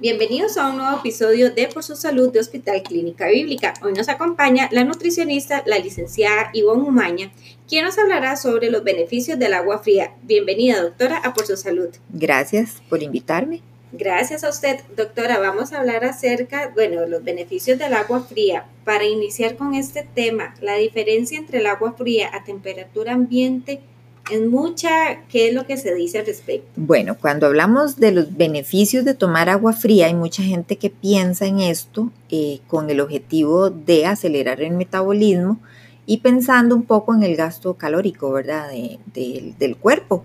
[0.00, 3.74] Bienvenidos a un nuevo episodio de Por su Salud de Hospital Clínica Bíblica.
[3.82, 7.32] Hoy nos acompaña la nutricionista, la licenciada Ivonne Umaña,
[7.68, 10.14] quien nos hablará sobre los beneficios del agua fría.
[10.22, 11.90] Bienvenida, doctora, a Por su Salud.
[12.08, 13.60] Gracias por invitarme.
[13.92, 15.38] Gracias a usted, doctora.
[15.38, 18.64] Vamos a hablar acerca, bueno, los beneficios del agua fría.
[18.86, 23.82] Para iniciar con este tema, la diferencia entre el agua fría a temperatura ambiente
[24.30, 25.24] es mucha.
[25.28, 26.68] ¿Qué es lo que se dice al respecto?
[26.76, 31.46] Bueno, cuando hablamos de los beneficios de tomar agua fría, hay mucha gente que piensa
[31.46, 35.58] en esto eh, con el objetivo de acelerar el metabolismo
[36.06, 38.70] y pensando un poco en el gasto calórico, ¿verdad?
[39.14, 40.24] del cuerpo.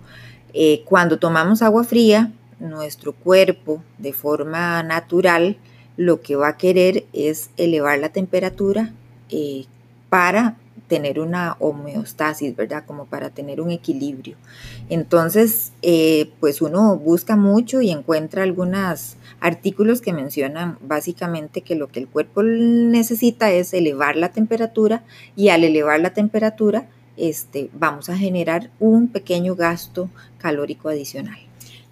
[0.52, 5.58] Eh, cuando tomamos agua fría, nuestro cuerpo de forma natural
[5.96, 8.92] lo que va a querer es elevar la temperatura
[9.30, 9.64] eh,
[10.08, 10.56] para
[10.88, 12.84] tener una homeostasis, ¿verdad?
[12.86, 14.36] Como para tener un equilibrio.
[14.88, 21.88] Entonces, eh, pues uno busca mucho y encuentra algunos artículos que mencionan básicamente que lo
[21.88, 28.08] que el cuerpo necesita es elevar la temperatura y al elevar la temperatura, este, vamos
[28.08, 31.38] a generar un pequeño gasto calórico adicional.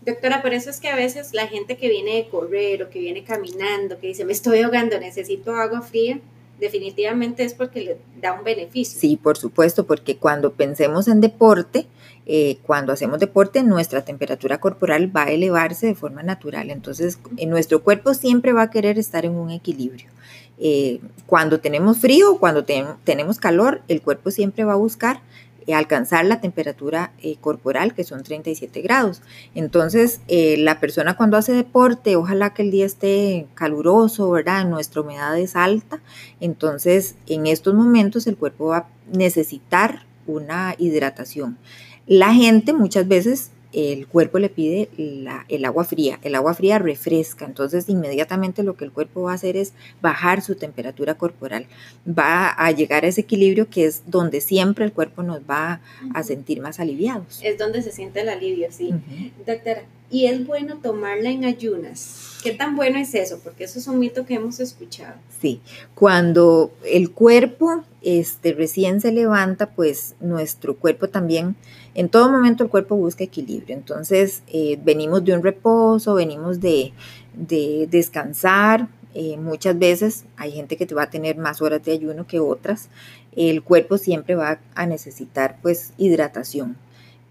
[0.04, 2.98] Doctora, por eso es que a veces la gente que viene de correr o que
[2.98, 6.20] viene caminando, que dice, me estoy ahogando, necesito agua fría,
[6.58, 8.98] definitivamente es porque le da un beneficio.
[8.98, 11.86] Sí, por supuesto, porque cuando pensemos en deporte,
[12.26, 16.70] eh, cuando hacemos deporte, nuestra temperatura corporal va a elevarse de forma natural.
[16.70, 20.08] Entonces, en nuestro cuerpo siempre va a querer estar en un equilibrio.
[20.58, 25.20] Eh, cuando tenemos frío, cuando tenemos calor, el cuerpo siempre va a buscar
[25.72, 29.22] alcanzar la temperatura eh, corporal, que son 37 grados.
[29.54, 34.66] Entonces, eh, la persona cuando hace deporte, ojalá que el día esté caluroso, ¿verdad?
[34.66, 36.00] Nuestra humedad es alta.
[36.40, 41.58] Entonces, en estos momentos el cuerpo va a necesitar una hidratación.
[42.06, 46.20] La gente muchas veces el cuerpo le pide el agua fría.
[46.22, 50.42] El agua fría refresca, entonces inmediatamente lo que el cuerpo va a hacer es bajar
[50.42, 51.66] su temperatura corporal.
[52.06, 55.80] Va a llegar a ese equilibrio que es donde siempre el cuerpo nos va
[56.14, 57.40] a sentir más aliviados.
[57.42, 58.94] Es donde se siente el alivio, sí.
[59.44, 59.82] Doctora,
[60.14, 62.38] ¿y es bueno tomarla en ayunas?
[62.44, 63.40] ¿Qué tan bueno es eso?
[63.42, 65.16] Porque eso es un mito que hemos escuchado.
[65.40, 65.60] Sí,
[65.96, 71.56] cuando el cuerpo este, recién se levanta, pues nuestro cuerpo también
[71.96, 73.74] en todo momento el cuerpo busca equilibrio.
[73.74, 76.92] Entonces, eh, venimos de un reposo, venimos de,
[77.90, 78.86] descansar.
[79.14, 82.38] Eh, muchas veces hay gente que te va a tener más horas de ayuno que
[82.38, 82.88] otras.
[83.34, 86.76] El cuerpo siempre va a necesitar pues hidratación.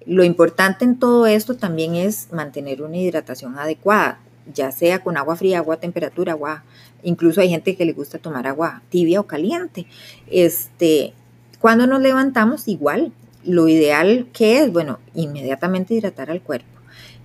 [0.06, 4.20] Lo importante en todo esto también es mantener una hidratación adecuada,
[4.54, 6.64] ya sea con agua fría, agua a temperatura, agua,
[7.04, 9.86] incluso hay gente que le gusta tomar agua tibia o caliente.
[10.30, 11.14] Este,
[11.60, 13.14] cuando nos levantamos igual,
[13.46, 16.68] lo ideal que es, bueno, inmediatamente hidratar al cuerpo.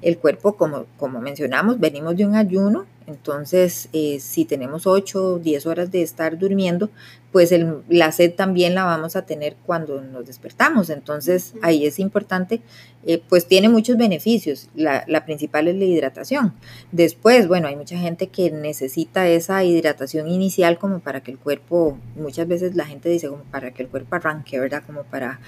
[0.02, 5.38] El cuerpo, como, como mencionamos, venimos de un ayuno, entonces eh, si tenemos 8 o
[5.38, 6.90] 10 horas de estar durmiendo,
[7.32, 10.90] pues el, la sed también la vamos a tener cuando nos despertamos.
[10.90, 12.60] Entonces ahí es importante,
[13.06, 14.68] eh, pues tiene muchos beneficios.
[14.74, 16.52] La, la, principal es la hidratación.
[16.92, 21.98] Después, bueno, hay mucha gente que necesita esa hidratación inicial como para que el cuerpo,
[22.14, 24.82] muchas veces la gente dice como para que el cuerpo arranque, ¿verdad?
[24.86, 25.40] Como para,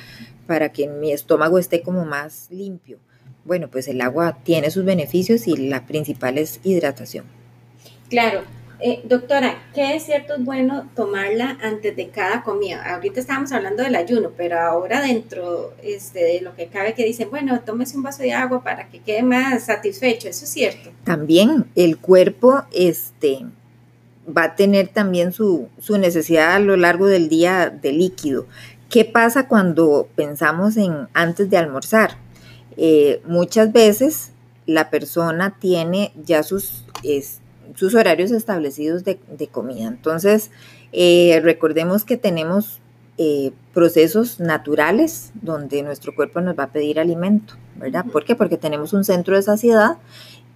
[0.47, 2.99] para que mi estómago esté como más limpio.
[3.45, 7.40] Bueno, pues el agua tiene sus beneficios y la principal es hidratación.
[8.11, 8.43] Claro.
[8.83, 12.95] Eh, doctora, ¿qué es cierto es bueno tomarla antes de cada comida?
[12.95, 17.29] Ahorita estábamos hablando del ayuno, pero ahora dentro este, de lo que cabe que dicen,
[17.31, 20.91] bueno, tómese un vaso de agua para que quede más satisfecho, ¿eso es cierto?
[21.05, 23.45] También el cuerpo este,
[24.27, 28.47] va a tener también su, su necesidad a lo largo del día de líquido.
[28.89, 32.17] ¿Qué pasa cuando pensamos en antes de almorzar?
[32.79, 34.33] Eh, muchas veces
[34.65, 36.87] la persona tiene ya sus,
[37.75, 39.19] sus horarios establecidos de,
[39.51, 39.89] comida.
[39.89, 40.51] Entonces,
[40.93, 42.81] eh, recordemos que tenemos
[43.19, 48.05] eh, procesos naturales donde nuestro cuerpo nos va a pedir alimento, ¿verdad?
[48.11, 48.35] ¿Por qué?
[48.35, 49.99] Porque tenemos un centro de saciedad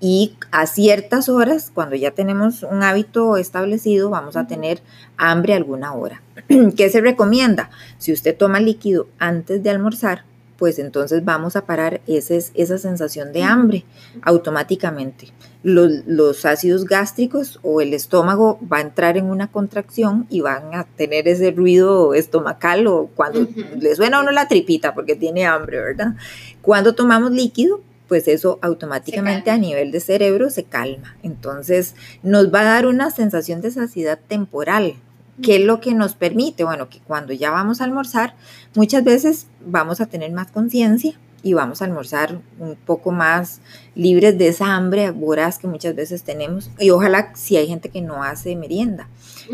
[0.00, 4.82] y a ciertas horas, cuando ya tenemos un hábito establecido, vamos a tener
[5.16, 6.22] hambre alguna hora.
[6.76, 7.70] ¿Qué se recomienda?
[7.98, 10.24] Si usted toma líquido antes de almorzar,
[10.58, 13.84] pues entonces vamos a parar ese, esa sensación de hambre
[14.22, 15.28] automáticamente.
[15.62, 20.84] Los, ácidos gástricos o el estómago va a entrar en una contracción y van a
[20.84, 23.48] tener ese ruido estomacal o cuando
[23.80, 26.14] le suena a uno la tripita porque tiene hambre, ¿verdad?
[26.60, 31.16] Cuando tomamos líquido, pues eso automáticamente a nivel de cerebro se calma.
[31.22, 34.96] Entonces nos va a dar una sensación de saciedad temporal,
[35.42, 36.64] ¿Qué es lo que nos permite?
[36.64, 38.34] Bueno, que cuando ya vamos a almorzar,
[38.74, 43.60] muchas veces vamos a tener más conciencia y vamos a almorzar un poco más
[43.94, 46.70] libres de esa hambre voraz que muchas veces tenemos.
[46.78, 49.08] Y ojalá si hay gente que no hace merienda.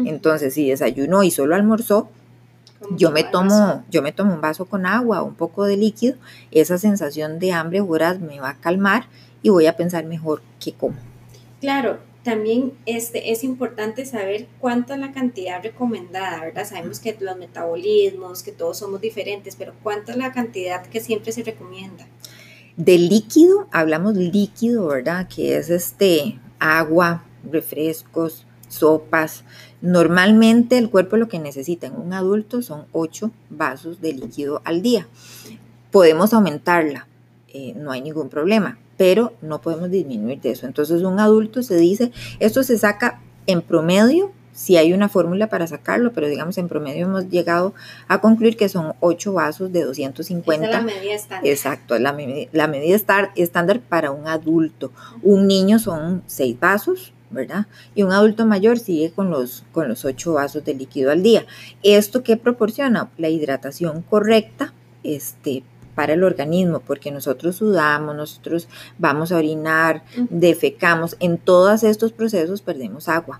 [0.06, 2.08] Entonces, si desayunó y solo almorzó,
[2.96, 6.16] yo me, tomo, yo me tomo un vaso con agua, un poco de líquido,
[6.50, 9.06] esa sensación de hambre voraz me va a calmar
[9.42, 10.96] y voy a pensar mejor qué como.
[11.60, 16.66] Claro, también este, es importante saber cuánto es la cantidad recomendada, ¿verdad?
[16.66, 21.32] Sabemos que los metabolismos, que todos somos diferentes, pero cuánto es la cantidad que siempre
[21.32, 22.06] se recomienda.
[22.76, 25.28] De líquido, hablamos líquido, ¿verdad?
[25.28, 29.44] Que es este agua, refrescos, sopas.
[29.80, 34.82] Normalmente el cuerpo lo que necesita en un adulto son 8 vasos de líquido al
[34.82, 35.08] día.
[35.90, 37.08] Podemos aumentarla,
[37.48, 40.66] eh, no hay ningún problema pero no podemos disminuir de eso.
[40.66, 45.66] Entonces un adulto se dice, esto se saca en promedio, si hay una fórmula para
[45.66, 47.72] sacarlo, pero digamos en promedio hemos llegado
[48.08, 50.66] a concluir que son 8 vasos de 250.
[50.68, 51.46] Esa es la medida estándar.
[51.50, 52.14] Exacto, la,
[52.52, 54.92] la medida estándar para un adulto.
[55.22, 57.68] Un niño son 6 vasos, ¿verdad?
[57.94, 61.46] Y un adulto mayor sigue con los, con los 8 vasos de líquido al día.
[61.82, 63.08] ¿Esto qué proporciona?
[63.16, 64.74] La hidratación correcta
[65.04, 65.62] este,
[66.00, 72.62] para el organismo, porque nosotros sudamos, nosotros vamos a orinar, defecamos, en todos estos procesos
[72.62, 73.38] perdemos agua.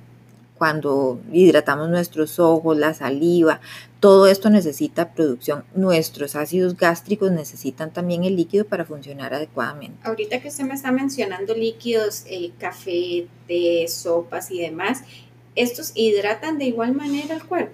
[0.59, 3.63] Cuando hidratamos nuestros ojos, la saliva,
[3.99, 5.65] todo esto necesita producción.
[5.75, 9.97] Nuestros ácidos gástricos necesitan también el líquido para funcionar adecuadamente.
[10.03, 12.27] Ahorita que usted me está mencionando líquidos,
[12.59, 14.99] café, té, sopas y demás,
[15.55, 17.73] ¿estos hidratan de igual manera el cuerpo?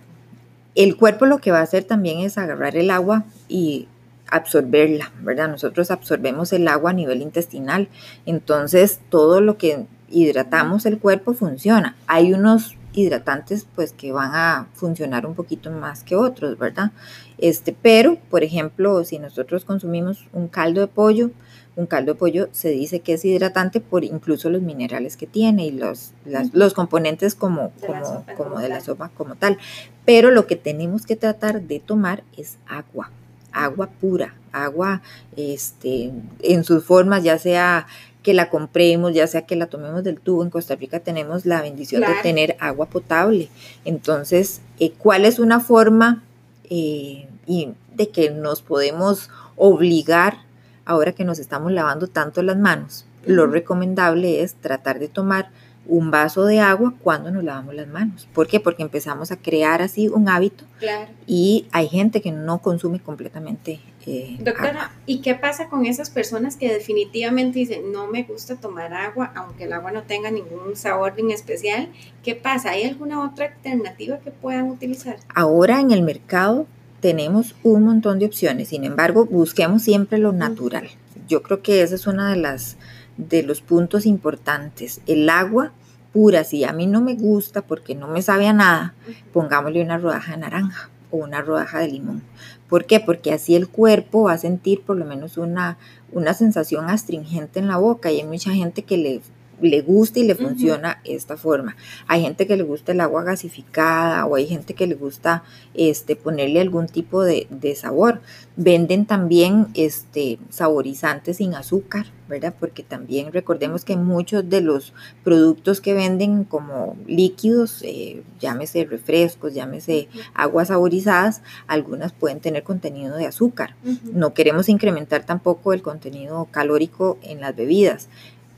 [0.76, 3.88] El cuerpo lo que va a hacer también es agarrar el agua y
[4.30, 5.48] absorberla, ¿verdad?
[5.48, 7.88] Nosotros absorbemos el agua a nivel intestinal,
[8.24, 11.96] entonces todo lo que hidratamos el cuerpo funciona.
[12.06, 16.92] Hay unos hidratantes pues que van a funcionar un poquito más que otros, ¿verdad?
[17.38, 21.30] Este, pero, por ejemplo, si nosotros consumimos un caldo de pollo,
[21.76, 25.66] un caldo de pollo se dice que es hidratante por incluso los minerales que tiene
[25.66, 26.14] y los,
[26.52, 29.58] los componentes como, como, como de la sopa como tal.
[30.06, 33.10] Pero lo que tenemos que tratar de tomar es agua,
[33.56, 35.02] agua pura, agua
[35.36, 36.12] este,
[36.42, 37.86] en sus formas, ya sea
[38.22, 40.42] que la compremos, ya sea que la tomemos del tubo.
[40.42, 43.48] En Costa Rica tenemos la bendición de tener agua potable.
[43.84, 46.24] Entonces, eh, ¿cuál es una forma
[46.68, 50.38] eh, y de que nos podemos obligar
[50.84, 53.06] ahora que nos estamos lavando tanto las manos?
[53.24, 55.50] Lo recomendable es tratar de tomar
[55.88, 58.28] un vaso de agua cuando nos lavamos las manos.
[58.32, 58.60] ¿Por qué?
[58.60, 61.10] Porque empezamos a crear así un hábito claro.
[61.26, 63.80] y hay gente que no consume completamente.
[64.06, 68.94] Eh, Doctora, ¿y qué pasa con esas personas que definitivamente dicen no me gusta tomar
[68.94, 71.88] agua, aunque el agua no tenga ningún sabor en especial?
[72.22, 72.70] ¿Qué pasa?
[72.70, 75.16] ¿Hay alguna otra alternativa que puedan utilizar?
[75.34, 76.66] Ahora en el mercado
[77.00, 80.88] tenemos un montón de opciones, sin embargo, busquemos siempre lo natural.
[81.28, 82.76] Yo creo que esa es una de las
[83.16, 85.00] de los puntos importantes.
[85.06, 85.72] El agua
[86.12, 88.94] pura, si a mí no me gusta porque no me sabe a nada,
[89.32, 92.22] pongámosle una rodaja de naranja o una rodaja de limón.
[92.68, 93.00] ¿Por qué?
[93.00, 95.78] Porque así el cuerpo va a sentir por lo menos una,
[96.12, 99.20] una sensación astringente en la boca y hay mucha gente que le
[99.60, 101.76] le gusta y le funciona esta forma.
[102.06, 105.44] Hay gente que le gusta el agua gasificada o hay gente que le gusta
[105.74, 108.20] este, ponerle algún tipo de, sabor.
[108.56, 112.54] Venden también este, saborizantes sin azúcar, ¿verdad?
[112.58, 119.54] Porque también recordemos que muchos de los productos que venden como líquidos, eh, llámese refrescos,
[119.54, 123.74] llámese aguas saborizadas, algunas pueden tener contenido de azúcar.
[124.04, 128.08] No queremos incrementar tampoco el contenido calórico en las bebidas.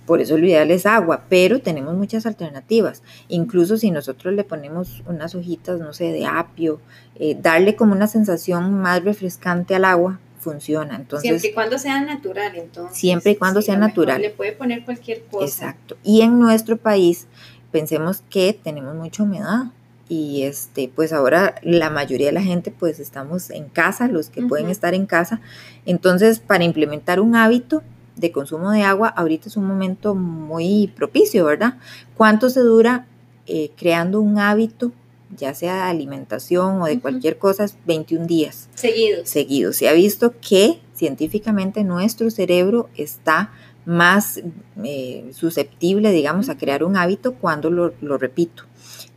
[0.09, 3.03] Por eso lo ideal es agua, pero tenemos muchas alternativas.
[3.29, 6.81] Incluso si nosotros le ponemos unas hojitas, no sé, de apio,
[7.17, 10.97] eh, darle como una sensación más refrescante al agua, funciona.
[10.97, 12.97] Entonces, siempre y cuando sea natural, entonces.
[12.97, 14.23] Siempre y cuando sea natural.
[14.23, 15.45] Le puede poner cualquier cosa.
[15.45, 15.99] Exacto.
[16.03, 17.27] Y en nuestro país,
[17.71, 19.65] pensemos que tenemos mucha humedad
[20.09, 24.41] y este pues ahora la mayoría de la gente pues estamos en casa, los que
[24.41, 25.43] pueden estar en casa.
[25.85, 27.83] Entonces, para implementar un hábito
[28.19, 31.79] de consumo de agua, ahorita es un momento muy propicio, ¿verdad?
[32.17, 33.07] ¿Cuánto se dura
[33.47, 34.93] eh, creando un hábito,
[35.37, 37.67] ya sea de alimentación o de cualquier cosa?
[37.87, 38.69] 21 días.
[38.75, 39.29] Seguidos.
[39.29, 39.77] Seguidos.
[39.77, 43.53] Se ha visto que científicamente nuestro cerebro está
[43.85, 44.41] más
[44.85, 48.65] eh, susceptible, digamos, a crear un hábito cuando lo, lo repito.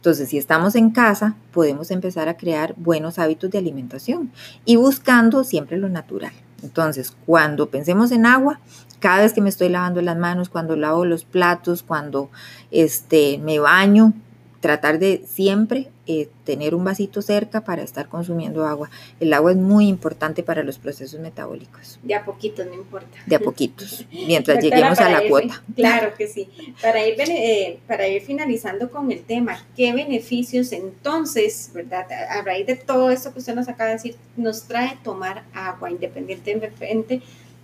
[0.01, 4.31] Entonces, si estamos en casa, podemos empezar a crear buenos hábitos de alimentación
[4.65, 6.31] y buscando siempre lo natural.
[6.63, 8.59] Entonces, cuando pensemos en agua,
[8.99, 12.29] cada vez que me estoy lavando las manos, cuando lavo los platos, cuando
[12.69, 14.13] este, me baño,
[14.61, 18.89] tratar de siempre eh, tener un vasito cerca para estar consumiendo agua.
[19.19, 21.99] El agua es muy importante para los procesos metabólicos.
[22.03, 23.17] De a poquitos, no importa.
[23.25, 25.63] De a poquitos, mientras lleguemos a la cuota.
[25.75, 26.47] Claro que sí.
[26.81, 32.67] Para ir, eh, para ir finalizando con el tema, ¿qué beneficios entonces, verdad, a raíz
[32.67, 37.21] de todo esto que usted nos acaba de decir, nos trae tomar agua, independientemente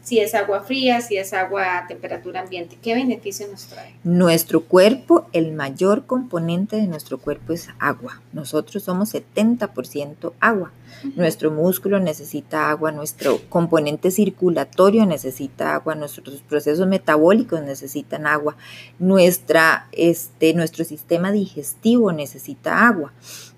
[0.08, 2.78] si es agua fría, si es agua a temperatura ambiente.
[2.82, 3.94] ¿Qué beneficio nos trae?
[4.06, 8.22] Nuestro cuerpo, el mayor componente de nuestro cuerpo es agua.
[8.32, 10.72] Nosotros somos 70% agua.
[11.18, 18.56] Nuestro músculo necesita agua, nuestro componente circulatorio necesita agua, nuestros procesos metabólicos necesitan agua,
[19.00, 23.12] nuestra, este, nuestro sistema digestivo necesita agua.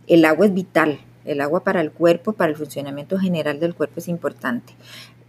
[0.08, 4.00] El agua es vital, el agua para el cuerpo, para el funcionamiento general del cuerpo
[4.00, 4.74] es importante.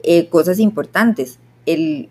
[0.03, 1.39] Eh, cosas importantes.
[1.67, 2.09] El,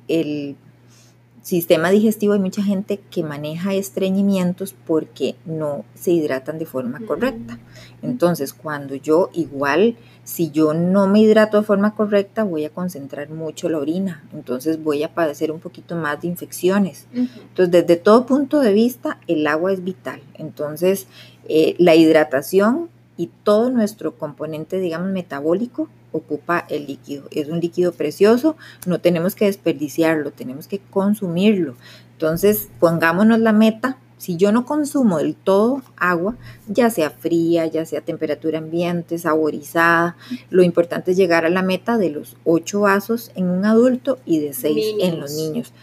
[1.41, 7.57] sistema digestivo hay mucha gente que maneja estreñimientos porque no se hidratan de forma correcta.
[8.03, 13.29] Entonces, cuando yo igual, si yo no me hidrato de forma correcta, voy a concentrar
[13.31, 14.23] mucho la orina.
[14.31, 17.07] Entonces voy a padecer un poquito más de infecciones.
[17.13, 20.21] Entonces, desde todo punto de vista, el agua es vital.
[20.35, 21.07] Entonces,
[21.47, 27.27] eh, la hidratación y todo nuestro componente, digamos, metabólico ocupa el líquido.
[27.31, 31.75] Es un líquido precioso, no tenemos que desperdiciarlo, tenemos que consumirlo.
[32.13, 33.97] Entonces, pongámonos la meta.
[34.17, 36.35] Si yo no consumo del todo agua,
[36.67, 40.17] ya sea fría, ya sea temperatura ambiente, saborizada,
[40.49, 44.39] lo importante es llegar a la meta de los 8 vasos en un adulto y
[44.39, 45.73] de 6 en los niños.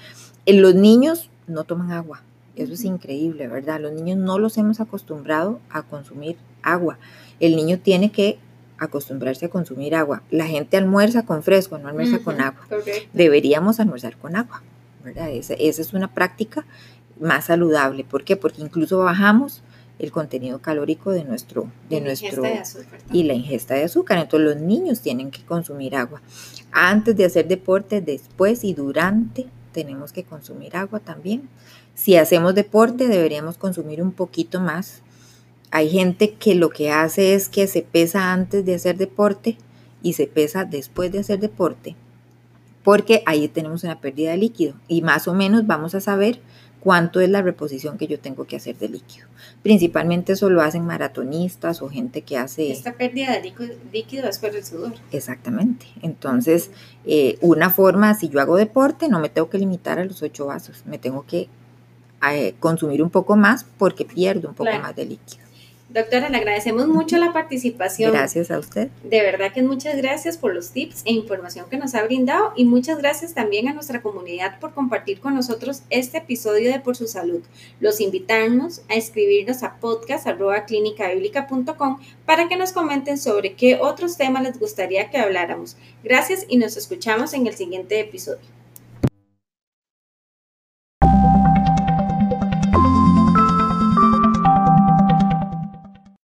[0.44, 2.22] En los niños no toman agua.
[2.56, 3.80] Eso es increíble, ¿verdad?
[3.80, 6.98] Los niños no los hemos acostumbrado a consumir agua
[7.40, 8.38] el niño tiene que
[8.78, 10.22] acostumbrarse a consumir agua.
[10.30, 12.66] La gente almuerza con fresco, no almuerza con agua.
[13.12, 14.62] Deberíamos almorzar con agua,
[15.04, 15.30] ¿verdad?
[15.30, 16.66] Esa, es una práctica
[17.20, 18.04] más saludable.
[18.04, 18.36] ¿Por qué?
[18.36, 19.62] Porque incluso bajamos
[19.98, 22.42] el contenido calórico de nuestro de nuestro
[23.10, 24.18] y la ingesta de azúcar.
[24.18, 26.20] Entonces los niños tienen que consumir agua.
[26.72, 31.48] Antes de hacer deporte, después y durante tenemos que consumir agua también.
[31.94, 35.02] Si hacemos deporte, deberíamos consumir un poquito más
[35.70, 39.56] hay gente que lo que hace es que se pesa antes de hacer deporte
[40.02, 41.96] y se pesa después de hacer deporte,
[42.84, 46.40] porque ahí tenemos una pérdida de líquido y más o menos vamos a saber
[46.86, 49.26] cuánto es la reposición que yo tengo que hacer de líquido.
[49.64, 52.70] Principalmente eso lo hacen maratonistas o gente que hace...
[52.70, 53.52] Esta pérdida de
[53.92, 54.92] líquido es por el sudor.
[55.10, 55.86] Exactamente.
[56.02, 56.70] Entonces,
[57.04, 60.46] eh, una forma, si yo hago deporte, no me tengo que limitar a los ocho
[60.46, 61.48] vasos, me tengo que
[62.30, 65.45] eh, consumir un poco más porque pierdo un poco más de líquido.
[65.96, 68.12] Doctora, le agradecemos mucho la participación.
[68.12, 68.90] Gracias a usted.
[69.02, 72.66] De verdad que muchas gracias por los tips e información que nos ha brindado y
[72.66, 77.06] muchas gracias también a nuestra comunidad por compartir con nosotros este episodio de Por su
[77.06, 77.40] Salud.
[77.80, 84.58] Los invitamos a escribirnos a podcast.clinicabiblica.com para que nos comenten sobre qué otros temas les
[84.58, 85.78] gustaría que habláramos.
[86.04, 88.65] Gracias y nos escuchamos en el siguiente episodio.